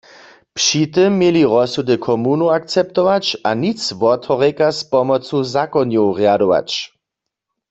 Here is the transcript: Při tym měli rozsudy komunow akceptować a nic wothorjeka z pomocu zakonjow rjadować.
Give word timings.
Při 0.57 0.81
tym 0.93 1.11
měli 1.17 1.41
rozsudy 1.45 1.95
komunow 2.07 2.49
akceptować 2.57 3.25
a 3.49 3.51
nic 3.63 3.79
wothorjeka 3.99 4.67
z 4.71 4.79
pomocu 4.93 5.35
zakonjow 5.53 6.09
rjadować. 6.19 6.69